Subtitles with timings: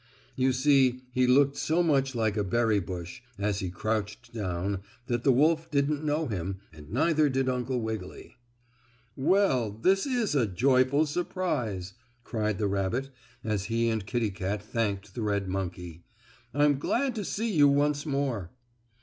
[0.35, 5.23] You see he looked so much like a berry bush, as he crouched down, that
[5.23, 8.35] the wolf didn't know him, and neither did Uncle Wiggily.
[9.15, 11.93] "Well, this is a joyful surprise!"
[12.23, 13.11] cried the rabbit,
[13.43, 16.01] as he and Kittie Kat thanked the red monkey.
[16.51, 18.49] "I'm glad to see you once more."